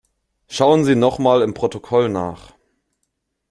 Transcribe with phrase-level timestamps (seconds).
[0.47, 2.53] Schauen Sie noch mal im Protokoll nach.